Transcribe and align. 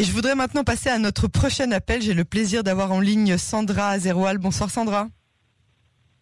Et 0.00 0.04
je 0.04 0.12
voudrais 0.12 0.34
maintenant 0.34 0.64
passer 0.64 0.88
à 0.88 0.96
notre 0.96 1.28
prochain 1.28 1.70
appel. 1.72 2.00
J'ai 2.00 2.14
le 2.14 2.24
plaisir 2.24 2.64
d'avoir 2.64 2.90
en 2.90 3.00
ligne 3.00 3.36
Sandra 3.36 3.90
Azeroual. 3.90 4.38
Bonsoir 4.38 4.70
Sandra. 4.70 5.08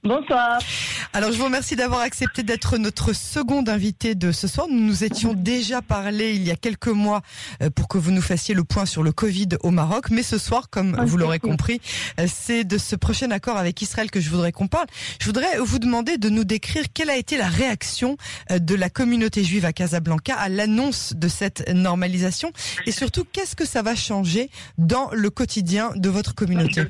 Bonsoir. 0.04 0.60
Alors 1.12 1.32
je 1.32 1.38
vous 1.38 1.44
remercie 1.44 1.74
d'avoir 1.74 2.00
accepté 2.00 2.44
d'être 2.44 2.78
notre 2.78 3.12
seconde 3.12 3.68
invitée 3.68 4.14
de 4.14 4.30
ce 4.30 4.46
soir. 4.46 4.68
Nous 4.70 4.78
nous 4.78 5.02
étions 5.02 5.34
déjà 5.34 5.82
parlé 5.82 6.34
il 6.34 6.44
y 6.44 6.52
a 6.52 6.56
quelques 6.56 6.88
mois 6.88 7.22
euh, 7.62 7.70
pour 7.70 7.88
que 7.88 7.98
vous 7.98 8.12
nous 8.12 8.22
fassiez 8.22 8.54
le 8.54 8.62
point 8.62 8.86
sur 8.86 9.02
le 9.02 9.10
Covid 9.10 9.48
au 9.64 9.72
Maroc. 9.72 10.10
Mais 10.10 10.22
ce 10.22 10.38
soir, 10.38 10.70
comme 10.70 10.96
vous 11.04 11.16
l'aurez 11.16 11.40
compris, 11.40 11.80
euh, 12.20 12.26
c'est 12.32 12.62
de 12.62 12.78
ce 12.78 12.94
prochain 12.94 13.32
accord 13.32 13.56
avec 13.56 13.82
Israël 13.82 14.08
que 14.10 14.20
je 14.20 14.30
voudrais 14.30 14.52
qu'on 14.52 14.68
parle. 14.68 14.86
Je 15.20 15.26
voudrais 15.26 15.58
vous 15.58 15.80
demander 15.80 16.16
de 16.16 16.28
nous 16.28 16.44
décrire 16.44 16.84
quelle 16.94 17.10
a 17.10 17.16
été 17.16 17.36
la 17.36 17.48
réaction 17.48 18.16
euh, 18.52 18.60
de 18.60 18.76
la 18.76 18.90
communauté 18.90 19.42
juive 19.42 19.64
à 19.64 19.72
Casablanca 19.72 20.36
à 20.36 20.48
l'annonce 20.48 21.12
de 21.16 21.26
cette 21.26 21.68
normalisation 21.70 22.52
et 22.86 22.92
surtout 22.92 23.24
qu'est-ce 23.24 23.56
que 23.56 23.66
ça 23.66 23.82
va 23.82 23.96
changer 23.96 24.48
dans 24.78 25.10
le 25.12 25.30
quotidien 25.30 25.90
de 25.96 26.08
votre 26.08 26.36
communauté? 26.36 26.86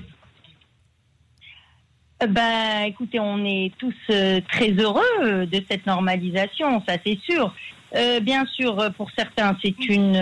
Ben, 2.27 2.83
écoutez, 2.87 3.21
on 3.21 3.45
est 3.45 3.73
tous 3.79 3.95
euh, 4.11 4.41
très 4.51 4.73
heureux 4.73 5.05
euh, 5.23 5.47
de 5.47 5.63
cette 5.71 5.87
normalisation, 5.87 6.83
ça 6.87 6.97
c'est 7.07 7.19
sûr. 7.21 7.55
Euh, 7.95 8.19
bien 8.19 8.45
sûr, 8.45 8.91
pour 8.97 9.09
certains, 9.17 9.57
c'est 9.63 9.79
une 9.87 10.21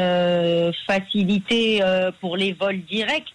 facilité 0.86 1.80
pour 2.20 2.36
les 2.36 2.52
vols 2.52 2.82
directs, 2.82 3.34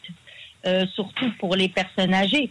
surtout 0.93 1.31
pour 1.39 1.55
les 1.55 1.67
personnes 1.67 2.13
âgées. 2.13 2.49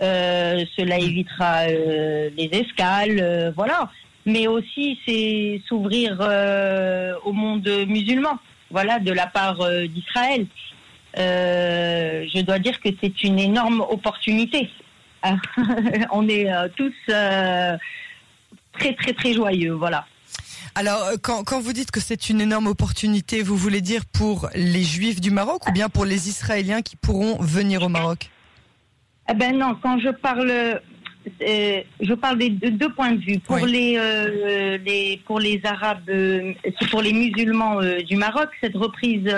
cela 0.00 0.98
évitera 0.98 1.68
les 1.68 2.50
escales, 2.52 3.52
voilà. 3.54 3.90
Mais 4.26 4.48
aussi, 4.48 4.98
c'est 5.06 5.60
s'ouvrir 5.68 6.18
au 7.24 7.32
monde 7.32 7.68
musulman, 7.86 8.38
voilà, 8.70 8.98
de 8.98 9.12
la 9.12 9.28
part 9.28 9.58
d'Israël. 9.88 10.46
je 11.14 12.42
dois 12.42 12.58
dire 12.58 12.80
que 12.80 12.88
c'est 13.00 13.22
une 13.22 13.38
énorme 13.38 13.82
opportunité. 13.82 14.68
on 16.10 16.28
est 16.28 16.52
euh, 16.52 16.68
tous 16.76 16.94
euh, 17.08 17.76
très 18.72 18.94
très 18.94 19.12
très 19.12 19.32
joyeux, 19.32 19.72
voilà. 19.72 20.06
Alors, 20.74 21.02
euh, 21.04 21.16
quand, 21.20 21.44
quand 21.44 21.60
vous 21.60 21.72
dites 21.72 21.90
que 21.90 22.00
c'est 22.00 22.30
une 22.30 22.40
énorme 22.40 22.68
opportunité, 22.68 23.42
vous 23.42 23.56
voulez 23.56 23.80
dire 23.80 24.02
pour 24.06 24.48
les 24.54 24.82
Juifs 24.82 25.20
du 25.20 25.30
Maroc 25.30 25.66
ou 25.68 25.72
bien 25.72 25.88
pour 25.88 26.04
les 26.04 26.28
Israéliens 26.28 26.82
qui 26.82 26.96
pourront 26.96 27.36
venir 27.40 27.82
au 27.82 27.88
Maroc? 27.88 28.30
Eh 29.28 29.34
ben 29.34 29.56
non, 29.56 29.76
quand 29.80 29.98
je 30.00 30.10
parle, 30.10 30.80
je 31.40 32.14
parle 32.14 32.38
des 32.38 32.50
deux 32.50 32.92
points 32.92 33.12
de 33.12 33.20
vue. 33.20 33.38
Pour 33.38 33.58
les, 33.58 33.96
les, 34.84 35.20
pour 35.24 35.38
les 35.38 35.60
Arabes, 35.64 36.10
pour 36.90 37.02
les 37.02 37.12
musulmans 37.12 37.80
du 38.08 38.16
Maroc, 38.16 38.48
cette 38.60 38.74
reprise 38.74 39.28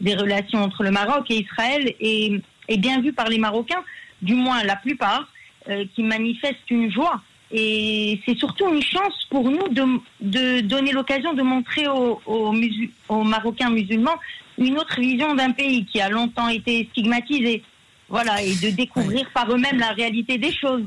des 0.00 0.14
relations 0.14 0.62
entre 0.62 0.84
le 0.84 0.92
Maroc 0.92 1.28
et 1.30 1.40
Israël 1.40 1.94
est, 2.00 2.40
est 2.68 2.78
bien 2.78 3.00
vue 3.00 3.12
par 3.12 3.28
les 3.28 3.38
Marocains 3.38 3.82
du 4.22 4.34
moins 4.34 4.62
la 4.64 4.76
plupart, 4.76 5.28
euh, 5.68 5.84
qui 5.94 6.02
manifestent 6.02 6.70
une 6.70 6.90
joie. 6.90 7.20
Et 7.52 8.20
c'est 8.24 8.36
surtout 8.38 8.72
une 8.72 8.82
chance 8.82 9.26
pour 9.28 9.50
nous 9.50 9.68
de, 9.68 9.84
de 10.20 10.60
donner 10.60 10.92
l'occasion 10.92 11.32
de 11.34 11.42
montrer 11.42 11.88
aux, 11.88 12.20
aux, 12.26 13.24
Marocains 13.24 13.70
musulmans 13.70 14.16
une 14.56 14.78
autre 14.78 15.00
vision 15.00 15.34
d'un 15.34 15.50
pays 15.50 15.84
qui 15.84 16.00
a 16.00 16.08
longtemps 16.08 16.48
été 16.48 16.88
stigmatisé. 16.92 17.62
Voilà, 18.08 18.42
et 18.42 18.54
de 18.54 18.70
découvrir 18.70 19.28
par 19.32 19.50
eux-mêmes 19.52 19.78
la 19.78 19.92
réalité 19.92 20.38
des 20.38 20.52
choses. 20.52 20.84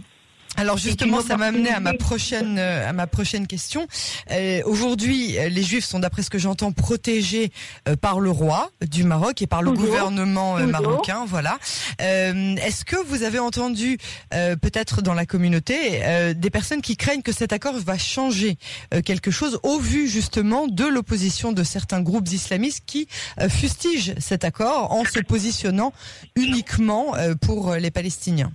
Alors 0.56 0.78
justement, 0.78 1.22
ça 1.22 1.36
m'a 1.36 1.48
amené 1.48 1.70
à 1.70 1.80
ma 1.80 1.94
prochaine 1.94 2.58
euh, 2.60 2.88
à 2.88 2.94
ma 2.94 3.08
prochaine 3.08 3.48
question. 3.48 3.88
Euh, 4.32 4.62
Aujourd'hui, 4.66 5.38
euh, 5.38 5.50
les 5.50 5.64
Juifs 5.64 5.86
sont, 5.86 6.00
d'après 6.00 6.22
ce 6.22 6.30
que 6.30 6.38
j'entends, 6.38 6.72
protégés 6.72 7.52
euh, 7.88 7.96
par 7.96 8.20
le 8.20 8.30
roi 8.30 8.72
du 8.88 9.04
Maroc 9.04 9.42
et 9.42 9.48
par 9.48 9.64
le 9.64 9.72
gouvernement 9.72 10.58
marocain. 10.60 11.26
Voilà. 11.28 11.58
Est-ce 12.00 12.86
que 12.86 12.96
vous 13.08 13.24
avez 13.24 13.40
entendu, 13.40 13.98
peut-être 14.32 15.02
dans 15.02 15.14
la 15.14 15.26
communauté, 15.26 16.34
des 16.36 16.50
personnes 16.50 16.82
qui 16.82 16.98
craignent 16.98 17.22
que 17.22 17.32
cet 17.32 17.54
accord 17.54 17.76
va 17.80 17.98
changer 17.98 18.58
quelque 19.06 19.32
chose 19.32 19.60
au 19.64 19.80
vu 19.80 20.08
justement 20.08 20.68
de 20.68 20.86
l'opposition 20.86 21.52
de 21.52 21.64
certains 21.64 22.02
groupes 22.02 22.30
islamistes 22.30 22.84
qui 22.86 23.08
fustigent 23.50 24.14
cet 24.20 24.44
accord 24.44 24.92
en 24.92 25.04
se 25.06 25.20
positionnant 25.20 25.94
uniquement 26.36 27.14
pour 27.42 27.74
les 27.76 27.92
Palestiniens? 27.92 28.52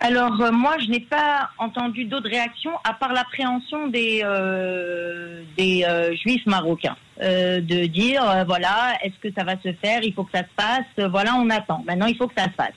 Alors 0.00 0.40
euh, 0.40 0.52
moi, 0.52 0.76
je 0.78 0.88
n'ai 0.90 1.00
pas 1.00 1.50
entendu 1.58 2.04
d'autres 2.04 2.30
réactions 2.30 2.70
à 2.84 2.94
part 2.94 3.12
l'appréhension 3.12 3.88
des 3.88 4.20
euh, 4.24 5.42
euh, 5.58 6.14
juifs 6.14 6.46
marocains, 6.46 6.96
de 7.20 7.86
dire 7.86 8.22
voilà, 8.46 8.96
est-ce 9.02 9.18
que 9.20 9.34
ça 9.36 9.42
va 9.44 9.54
se 9.60 9.72
faire? 9.72 10.02
Il 10.04 10.14
faut 10.14 10.22
que 10.22 10.36
ça 10.36 10.44
se 10.44 10.54
passe. 10.54 11.10
Voilà, 11.10 11.34
on 11.34 11.50
attend. 11.50 11.82
Maintenant, 11.84 12.06
il 12.06 12.16
faut 12.16 12.28
que 12.28 12.40
ça 12.40 12.44
se 12.44 12.56
passe. 12.56 12.74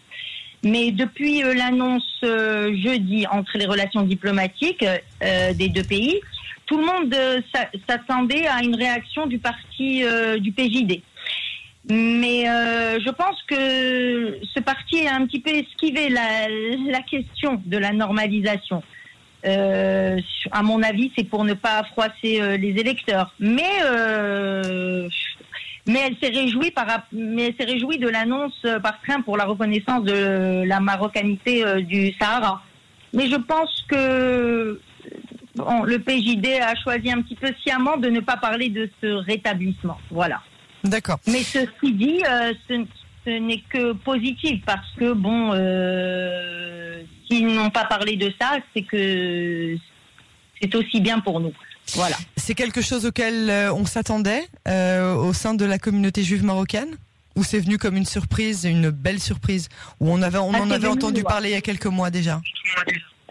Mais 0.64 0.92
depuis 0.92 1.42
l'annonce 1.42 2.24
jeudi 2.24 3.26
entre 3.32 3.58
les 3.58 3.66
relations 3.66 4.02
diplomatiques 4.02 4.86
des 5.22 5.70
deux 5.70 5.84
pays, 5.84 6.20
tout 6.66 6.78
le 6.78 6.86
monde 6.86 7.16
s'attendait 7.88 8.48
à 8.48 8.64
une 8.64 8.76
réaction 8.76 9.28
du 9.28 9.38
parti 9.38 10.04
du 10.40 10.52
PJD. 10.52 11.02
Mais 11.90 12.48
euh, 12.48 13.00
je 13.00 13.10
pense 13.10 13.42
que 13.48 14.38
ce 14.54 14.60
parti 14.60 15.08
a 15.08 15.16
un 15.16 15.26
petit 15.26 15.40
peu 15.40 15.50
esquivé 15.50 16.10
la, 16.10 16.48
la 16.90 17.02
question 17.02 17.62
de 17.66 17.78
la 17.78 17.92
normalisation. 17.92 18.84
Euh, 19.46 20.20
à 20.52 20.62
mon 20.62 20.84
avis, 20.84 21.12
c'est 21.18 21.24
pour 21.24 21.44
ne 21.44 21.54
pas 21.54 21.84
froisser 21.84 22.42
euh, 22.42 22.58
les 22.58 22.70
électeurs. 22.80 23.34
Mais 23.40 23.82
euh, 23.86 25.10
mais 25.88 26.00
elle 26.06 26.16
s'est 26.22 26.34
réjouie 26.36 26.72
par 26.72 27.08
mais 27.12 27.48
elle 27.48 27.56
s'est 27.56 27.72
réjouie 27.72 27.98
de 27.98 28.08
l'annonce 28.08 28.66
par 28.84 29.02
train 29.02 29.22
pour 29.22 29.38
la 29.38 29.46
reconnaissance 29.46 30.04
de 30.04 30.64
la 30.64 30.80
marocanité 30.80 31.66
euh, 31.66 31.82
du 31.82 32.14
Sahara. 32.14 32.62
Mais 33.14 33.28
je 33.28 33.36
pense 33.36 33.84
que 33.90 34.80
le 35.58 35.98
PJD 35.98 36.62
a 36.62 36.76
choisi 36.76 37.12
un 37.12 37.22
petit 37.22 37.36
peu 37.36 37.52
sciemment 37.62 37.98
de 37.98 38.10
ne 38.10 38.20
pas 38.20 38.38
parler 38.38 38.70
de 38.70 38.90
ce 39.02 39.08
rétablissement. 39.08 39.98
Voilà. 40.12 40.42
D'accord. 40.84 41.20
Mais 41.28 41.44
ceci 41.44 41.94
dit, 41.94 42.22
euh, 42.28 42.54
ce, 42.68 43.30
n'est 43.30 43.64
que 43.70 43.94
positif 43.94 44.62
parce 44.66 44.88
que 44.98 45.14
bon, 45.14 45.52
euh, 45.54 47.02
s'ils 47.28 47.48
n'ont 47.48 47.70
pas 47.70 47.86
parlé 47.86 48.16
de 48.16 48.32
ça, 48.40 48.58
c'est 48.74 48.84
que 48.84 49.76
c'est 50.60 50.76
aussi 50.76 51.02
bien 51.02 51.20
pour 51.20 51.40
nous. 51.40 51.54
Voilà. 51.94 52.16
C'est 52.38 52.56
quelque 52.56 52.82
chose 52.82 53.06
auquel 53.06 53.50
euh, 53.50 53.74
on 53.74 53.86
s'attendait 53.86 54.48
au 54.68 55.34
sein 55.34 55.54
de 55.54 55.66
la 55.66 55.78
communauté 55.78 56.24
juive 56.24 56.44
marocaine? 56.44 56.98
Ou 57.38 57.46
c'est 57.46 57.60
venu 57.60 57.78
comme 57.78 57.96
une 57.96 58.06
surprise, 58.06 58.66
une 58.66 58.90
belle 58.90 59.22
surprise, 59.22 59.70
où 60.02 60.12
on 60.12 60.22
avait, 60.22 60.38
on 60.38 60.54
ah, 60.54 60.60
en 60.60 60.70
avait 60.70 60.90
entendu 60.90 61.24
parler 61.24 61.52
il 61.52 61.54
y 61.54 61.56
a 61.56 61.62
quelques 61.62 61.86
mois 61.86 62.10
déjà? 62.10 62.42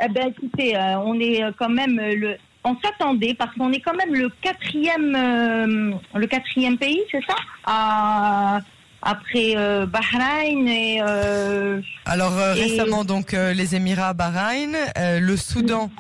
Eh 0.03 0.09
ben, 0.09 0.29
écoutez, 0.29 0.75
on 1.05 1.21
est 1.21 1.43
quand 1.59 1.69
même 1.69 1.97
le, 2.01 2.39
on 2.65 2.77
s'attendait 2.83 3.35
parce 3.35 3.55
qu'on 3.55 3.73
est 3.73 3.81
quand 3.81 3.95
même 3.95 4.15
le 4.15 4.31
quatrième, 4.43 5.15
euh, 5.17 5.93
le 6.15 6.27
quatrième 6.27 6.77
pays, 6.79 7.01
c'est 7.11 7.23
ça 7.27 8.61
Après 9.03 9.55
euh, 9.57 9.87
Bahreïn 9.87 10.69
et. 10.69 11.01
Euh, 11.03 11.81
Alors 12.05 12.35
récemment 12.35 13.05
donc 13.05 13.33
les 13.33 13.75
Émirats, 13.75 14.13
Bahreïn, 14.13 14.77
le 14.97 15.37
Soudan, 15.37 15.91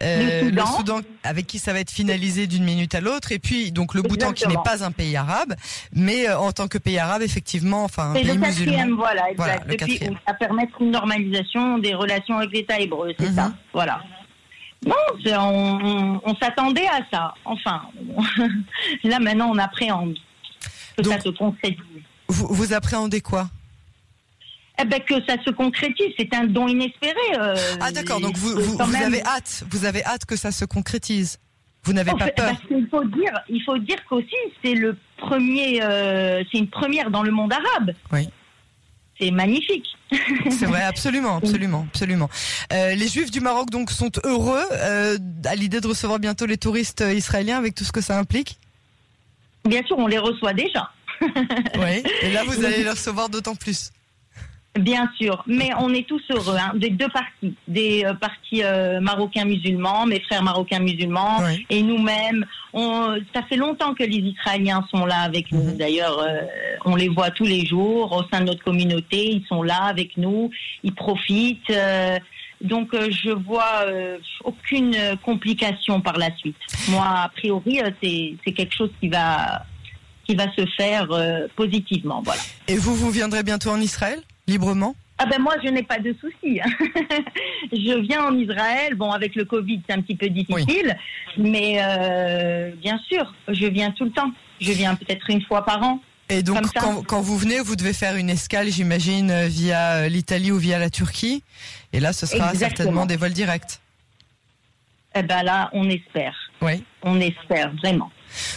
le 0.00 0.66
Soudan, 0.76 1.00
avec 1.22 1.46
qui 1.46 1.60
ça 1.60 1.72
va 1.72 1.80
être 1.80 1.92
finalisé 1.92 2.48
d'une 2.48 2.64
minute 2.64 2.96
à 2.96 3.00
l'autre, 3.00 3.30
et 3.30 3.38
puis 3.38 3.70
donc 3.70 3.94
le 3.94 4.02
Bhoutan 4.02 4.32
qui 4.32 4.48
n'est 4.48 4.56
pas 4.64 4.84
un 4.84 4.90
pays 4.90 5.16
arabe, 5.16 5.54
mais 5.92 6.28
en 6.32 6.50
tant 6.50 6.66
que 6.66 6.78
pays 6.78 6.98
arabe 6.98 7.22
effectivement, 7.22 7.84
enfin 7.84 8.10
un 8.10 8.14
pays 8.14 8.24
le 8.24 8.40
quatrième, 8.40 8.94
voilà, 8.94 9.30
exact. 9.30 9.62
Voilà, 9.66 9.76
Depuis, 9.76 10.00
ça 10.26 10.34
permettre 10.34 10.82
une 10.82 10.90
normalisation 10.90 11.78
des 11.78 11.94
relations 11.94 12.38
avec 12.38 12.52
l'État 12.52 12.80
hébreu, 12.80 13.14
c'est 13.16 13.32
ça, 13.32 13.48
mhm. 13.48 13.54
voilà. 13.72 14.00
Non, 14.86 14.94
on, 15.26 16.20
on, 16.24 16.36
s'attendait 16.36 16.86
à 16.86 17.00
ça. 17.12 17.34
Enfin, 17.44 17.82
là 19.04 19.18
maintenant 19.18 19.50
on 19.50 19.58
appréhende 19.58 20.14
que 20.96 21.04
ça 21.04 21.20
se 21.20 21.28
concrétise. 21.30 21.82
Vous, 22.28 22.46
vous 22.50 22.72
appréhendez 22.72 23.20
quoi? 23.20 23.48
Eh 24.80 24.84
ben 24.84 25.00
que 25.00 25.14
ça 25.28 25.36
se 25.44 25.50
concrétise, 25.50 26.12
c'est 26.16 26.32
un 26.34 26.44
don 26.44 26.68
inespéré. 26.68 27.14
Euh, 27.36 27.56
ah 27.80 27.90
d'accord, 27.90 28.20
donc 28.20 28.36
vous, 28.36 28.60
vous, 28.60 28.80
avez 28.80 29.22
hâte, 29.24 29.64
vous 29.70 29.84
avez 29.84 30.04
hâte 30.04 30.24
que 30.24 30.36
ça 30.36 30.52
se 30.52 30.64
concrétise. 30.64 31.38
Vous 31.82 31.92
n'avez 31.92 32.12
pas 32.12 32.28
peur. 32.28 32.52
il 32.70 32.86
faut 32.88 33.04
dire, 33.04 33.32
il 33.48 33.62
faut 33.64 33.78
dire 33.78 33.96
qu'aussi 34.08 34.36
c'est 34.62 34.74
le 34.74 34.96
premier, 35.16 35.82
euh, 35.82 36.44
c'est 36.50 36.58
une 36.58 36.68
première 36.68 37.10
dans 37.10 37.22
le 37.22 37.32
monde 37.32 37.52
arabe. 37.52 37.92
Oui 38.12 38.28
c'est 39.18 39.30
magnifique. 39.30 39.86
C'est 40.50 40.66
vrai, 40.66 40.82
absolument, 40.82 41.36
absolument, 41.42 41.86
absolument. 41.88 42.30
Euh, 42.72 42.94
les 42.94 43.08
Juifs 43.08 43.30
du 43.30 43.40
Maroc 43.40 43.70
donc 43.70 43.90
sont 43.90 44.10
heureux 44.24 44.64
euh, 44.72 45.18
à 45.44 45.54
l'idée 45.54 45.80
de 45.80 45.86
recevoir 45.86 46.18
bientôt 46.18 46.46
les 46.46 46.56
touristes 46.56 47.02
euh, 47.02 47.12
israéliens 47.12 47.58
avec 47.58 47.74
tout 47.74 47.84
ce 47.84 47.92
que 47.92 48.00
ça 48.00 48.18
implique. 48.18 48.58
Bien 49.64 49.82
sûr, 49.84 49.98
on 49.98 50.06
les 50.06 50.18
reçoit 50.18 50.54
déjà. 50.54 50.90
oui, 51.20 52.02
et 52.22 52.32
là 52.32 52.44
vous 52.44 52.64
allez 52.64 52.84
les 52.84 52.90
recevoir 52.90 53.28
d'autant 53.28 53.56
plus. 53.56 53.90
Bien 54.78 55.10
sûr, 55.20 55.42
mais 55.46 55.70
on 55.78 55.92
est 55.92 56.06
tous 56.06 56.22
heureux 56.30 56.56
hein, 56.56 56.72
des 56.74 56.90
deux 56.90 57.08
parties, 57.08 57.54
des 57.66 58.04
euh, 58.04 58.14
partis 58.14 58.62
euh, 58.62 59.00
marocains 59.00 59.44
musulmans, 59.44 60.06
mes 60.06 60.20
frères 60.20 60.42
marocains 60.42 60.78
musulmans 60.78 61.42
et 61.68 61.82
nous-mêmes. 61.82 62.46
ça 62.72 63.42
fait 63.48 63.56
longtemps 63.56 63.94
que 63.94 64.04
les 64.04 64.18
Israéliens 64.18 64.86
sont 64.90 65.04
là 65.04 65.22
avec 65.22 65.50
nous. 65.50 65.64
Mhm. 65.64 65.76
D'ailleurs, 65.76 66.20
euh, 66.20 66.42
on 66.84 66.94
les 66.94 67.08
voit 67.08 67.30
tous 67.30 67.44
les 67.44 67.66
jours 67.66 68.12
au 68.12 68.22
sein 68.32 68.40
de 68.40 68.46
notre 68.46 68.62
communauté. 68.62 69.32
Ils 69.32 69.44
sont 69.48 69.64
là 69.64 69.84
avec 69.84 70.16
nous, 70.16 70.50
ils 70.84 70.94
profitent. 70.94 71.72
donc, 72.60 72.90
je 72.92 73.30
vois 73.30 73.86
aucune 74.44 74.94
complication 75.24 76.00
par 76.00 76.18
la 76.18 76.34
suite. 76.36 76.56
Moi, 76.88 77.04
a 77.04 77.28
priori, 77.30 77.80
c'est 78.00 78.52
quelque 78.52 78.74
chose 78.74 78.90
qui 79.00 79.08
va 79.08 79.64
qui 80.24 80.34
va 80.36 80.44
se 80.54 80.66
faire 80.76 81.08
positivement. 81.56 82.22
Voilà. 82.22 82.42
Et 82.68 82.76
vous, 82.76 82.94
vous 82.94 83.10
viendrez 83.10 83.42
bientôt 83.42 83.70
en 83.70 83.80
Israël? 83.80 84.22
Librement? 84.48 84.96
Ah 85.18 85.26
ben 85.26 85.40
moi 85.40 85.54
je 85.62 85.68
n'ai 85.68 85.82
pas 85.82 85.98
de 85.98 86.14
soucis. 86.20 86.60
je 87.72 88.00
viens 88.00 88.24
en 88.24 88.38
Israël, 88.38 88.94
bon 88.94 89.10
avec 89.10 89.34
le 89.34 89.44
Covid 89.44 89.80
c'est 89.86 89.94
un 89.94 90.00
petit 90.00 90.14
peu 90.14 90.28
difficile, 90.28 90.96
mais 91.36 91.78
euh, 91.80 92.70
bien 92.80 92.98
sûr 93.08 93.34
je 93.48 93.66
viens 93.66 93.90
tout 93.90 94.04
le 94.04 94.10
temps. 94.10 94.30
Je 94.60 94.72
viens 94.72 94.94
peut-être 94.94 95.28
une 95.28 95.42
fois 95.42 95.64
par 95.64 95.82
an. 95.82 96.00
Et 96.30 96.42
donc 96.42 96.62
quand, 97.06 97.20
vous 97.20 97.38
venez, 97.38 97.58
vous 97.60 97.74
devez 97.74 97.94
faire 97.94 98.16
une 98.16 98.28
escale, 98.28 98.68
j'imagine, 98.68 99.30
euh, 99.30 99.46
via 99.48 100.08
l'Italie 100.08 100.52
ou 100.52 100.58
via 100.58 100.78
la 100.78 100.90
Turquie. 100.90 101.42
Et 101.92 102.00
là 102.00 102.12
ce 102.12 102.26
sera 102.26 102.54
certainement 102.54 103.06
des 103.06 103.16
vols 103.16 103.32
directs. 103.32 103.80
Eh 105.16 105.22
ben 105.22 105.42
là 105.42 105.68
on 105.72 105.90
espère. 105.90 106.36
Oui. 106.62 106.84
On 107.02 107.20
espère 107.20 107.74
vraiment. 107.76 108.10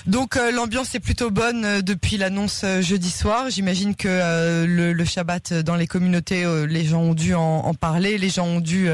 Donc 0.07 0.35
euh, 0.35 0.51
l'ambiance 0.51 0.95
est 0.95 0.99
plutôt 0.99 1.31
bonne 1.31 1.65
euh, 1.65 1.81
depuis 1.81 2.17
l'annonce 2.17 2.63
euh, 2.63 2.81
jeudi 2.81 3.09
soir. 3.09 3.49
J'imagine 3.49 3.95
que 3.95 4.65
le, 4.65 5.05
Shabbat 5.05 5.53
dans 5.53 5.75
les 5.75 5.87
communautés, 5.87 6.45
les 6.67 6.85
gens 6.85 7.01
ont 7.01 7.13
dû 7.13 7.33
en, 7.33 7.73
parler, 7.73 8.17
les 8.17 8.29
gens 8.29 8.45
ont 8.45 8.59
dû 8.61 8.87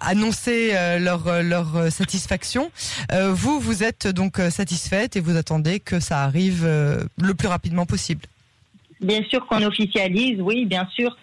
annoncer 0.00 0.72
leur 0.98 1.22
satisfaction. 1.90 2.72
vous, 3.12 3.60
vous 3.60 3.84
êtes 3.84 4.08
donc 4.08 4.38
satisfaite 4.50 5.16
et 5.16 5.20
vous 5.20 5.36
attendez 5.36 5.78
que 5.78 6.00
ça 6.00 6.22
arrive 6.22 6.66
le 6.66 7.34
plus 7.34 7.46
rapidement 7.46 7.86
possible. 7.86 8.22
Bien 9.00 9.22
sûr 9.30 9.46
qu'on 9.46 9.62
officialise, 9.62 10.40
oui, 10.40 10.64
bien 10.64 10.88
sûr 10.94 11.16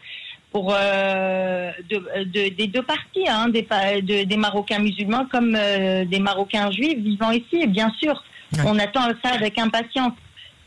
pour 0.51 0.73
de, 0.73 2.49
des 2.49 2.67
deux 2.67 2.81
parties, 2.81 3.27
hein, 3.27 3.49
des, 3.49 4.25
des 4.25 4.37
Marocains 4.37 4.79
musulmans 4.79 5.25
comme 5.31 5.53
des 5.53 6.19
Marocains 6.19 6.71
juifs 6.71 6.97
vivant 6.97 7.31
ici, 7.31 7.67
bien 7.67 7.91
sûr. 7.99 8.23
On 8.65 8.79
attend 8.79 9.01
ça 9.23 9.33
avec 9.33 9.59
impatience. 9.59 10.13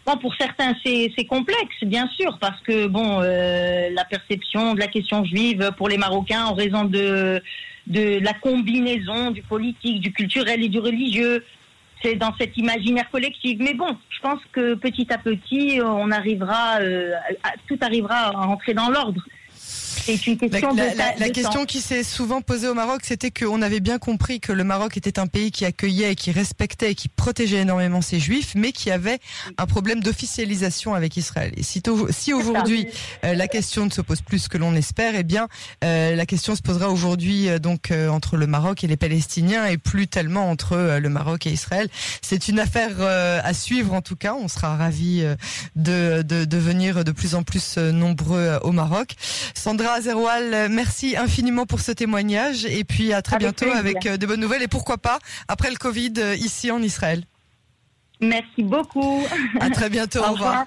Bon, 0.06 0.16
pour 0.16 0.34
certains, 0.34 0.74
c'est 0.84 1.24
complexe, 1.28 1.82
bien 1.82 2.08
sûr, 2.18 2.38
parce 2.40 2.60
que 2.62 2.86
bon, 2.86 3.20
euh, 3.20 3.90
la 3.92 4.04
perception 4.04 4.74
de 4.74 4.80
la 4.80 4.86
question 4.86 5.24
juive 5.24 5.72
pour 5.76 5.88
les 5.88 5.98
Marocains, 5.98 6.46
en 6.46 6.54
raison 6.54 6.84
de 6.84 7.42
de 7.86 8.18
la 8.22 8.34
combinaison 8.34 9.30
du 9.30 9.42
politique, 9.42 10.00
du 10.00 10.12
culturel 10.12 10.62
et 10.62 10.68
du 10.68 10.78
religieux, 10.78 11.44
c'est 12.02 12.14
dans 12.14 12.32
cet 12.38 12.56
imaginaire 12.56 13.10
collectif. 13.10 13.58
Mais 13.58 13.74
bon, 13.74 13.96
je 14.10 14.20
pense 14.20 14.40
que 14.52 14.74
petit 14.74 15.12
à 15.12 15.18
petit, 15.18 15.80
on 15.84 16.10
arrivera, 16.10 16.78
euh, 16.80 17.12
tout 17.66 17.78
arrivera 17.80 18.28
à 18.28 18.30
rentrer 18.30 18.74
dans 18.74 18.90
l'ordre. 18.90 19.22
C'est 20.16 20.26
une 20.26 20.36
question 20.38 20.74
la, 20.74 21.14
la, 21.16 21.28
question 21.28 21.64
qui 21.66 21.80
s'est 21.80 22.02
souvent 22.02 22.40
posée 22.40 22.66
au 22.66 22.74
Maroc, 22.74 23.02
c'était 23.04 23.30
qu'on 23.30 23.62
avait 23.62 23.78
bien 23.78 23.98
compris 23.98 24.40
que 24.40 24.52
le 24.52 24.64
Maroc 24.64 24.96
était 24.96 25.20
un 25.20 25.28
pays 25.28 25.52
qui 25.52 25.64
accueillait, 25.64 26.16
qui 26.16 26.32
respectait, 26.32 26.94
qui 26.94 27.08
protégeait 27.08 27.58
énormément 27.58 28.00
ses 28.00 28.18
juifs, 28.18 28.54
mais 28.56 28.72
qui 28.72 28.90
avait 28.90 29.20
un 29.56 29.66
problème 29.66 30.00
d'officialisation 30.00 30.94
avec 30.94 31.16
Israël. 31.16 31.52
Et 31.56 31.62
si, 31.62 31.80
si 32.10 32.32
aujourd'hui 32.32 32.88
euh, 33.24 33.34
la 33.34 33.46
question 33.46 33.84
ne 33.86 33.90
se 33.90 34.00
pose 34.00 34.20
plus 34.20 34.48
que 34.48 34.58
l'on 34.58 34.74
espère, 34.74 35.14
eh 35.14 35.22
bien 35.22 35.48
euh, 35.84 36.16
la 36.16 36.26
question 36.26 36.56
se 36.56 36.62
posera 36.62 36.90
aujourd'hui 36.90 37.48
euh, 37.48 37.58
donc 37.58 37.92
entre 38.10 38.36
le 38.36 38.46
Maroc 38.46 38.82
et 38.84 38.86
les 38.86 38.96
Palestiniens 38.96 39.66
et 39.66 39.78
plus 39.78 40.08
tellement 40.08 40.50
entre 40.50 40.98
le 41.00 41.08
Maroc 41.08 41.46
et 41.46 41.50
Israël. 41.50 41.88
C'est 42.22 42.48
une 42.48 42.58
affaire 42.58 43.00
à 43.00 43.54
suivre 43.54 43.94
en 43.94 44.02
tout 44.02 44.16
cas. 44.16 44.34
On 44.34 44.48
sera 44.48 44.76
ravis 44.76 45.24
de, 45.76 46.22
de, 46.22 46.44
de 46.44 46.56
venir 46.56 47.04
de 47.04 47.12
plus 47.12 47.34
en 47.34 47.42
plus 47.42 47.78
nombreux 47.78 48.58
au 48.62 48.72
Maroc. 48.72 49.14
Sandra 49.54 49.99
Azerwal, 50.00 50.70
merci 50.70 51.14
infiniment 51.14 51.66
pour 51.66 51.80
ce 51.80 51.92
témoignage 51.92 52.64
et 52.64 52.84
puis 52.84 53.12
à 53.12 53.20
très 53.20 53.36
bientôt 53.36 53.70
avec 53.70 54.06
euh, 54.06 54.16
de 54.16 54.24
bonnes 54.24 54.40
nouvelles 54.40 54.62
et 54.62 54.68
pourquoi 54.68 54.96
pas 54.96 55.18
après 55.46 55.68
le 55.68 55.76
Covid 55.76 56.14
euh, 56.16 56.34
ici 56.36 56.70
en 56.70 56.80
Israël. 56.80 57.24
Merci 58.18 58.62
beaucoup. 58.62 59.22
À 59.60 59.68
très 59.68 59.90
bientôt. 59.90 60.20
au 60.26 60.32
revoir. 60.32 60.64